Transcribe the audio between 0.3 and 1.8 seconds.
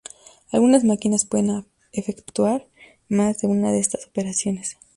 Algunas máquinas pueden